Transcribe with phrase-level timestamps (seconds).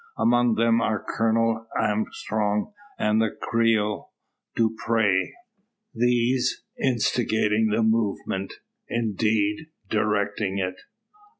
[0.17, 4.11] Among them are Colonel Armstrong and the Creole,
[4.55, 5.29] Dupre;
[5.93, 8.51] these instigating the movement;
[8.89, 10.77] indeed, directing it.